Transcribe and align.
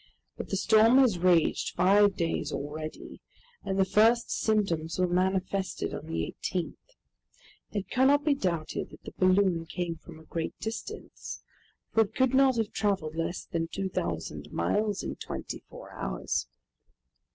But 0.35 0.49
the 0.49 0.57
storm 0.57 0.97
had 0.97 1.15
raged 1.17 1.75
five 1.75 2.15
days 2.15 2.51
already, 2.51 3.21
and 3.63 3.77
the 3.77 3.85
first 3.85 4.31
symptoms 4.31 4.97
were 4.97 5.05
manifested 5.05 5.93
on 5.93 6.07
the 6.07 6.33
18th. 6.43 6.73
It 7.71 7.87
cannot 7.91 8.25
be 8.25 8.33
doubted 8.33 8.89
that 8.89 9.03
the 9.03 9.13
balloon 9.23 9.67
came 9.67 9.97
from 9.97 10.19
a 10.19 10.23
great 10.23 10.57
distance, 10.59 11.43
for 11.93 12.01
it 12.01 12.15
could 12.15 12.33
not 12.33 12.55
have 12.57 12.71
traveled 12.71 13.15
less 13.15 13.45
than 13.45 13.67
two 13.67 13.89
thousand 13.89 14.51
miles 14.51 15.03
in 15.03 15.17
twenty 15.17 15.61
four 15.69 15.91
hours. 15.91 16.47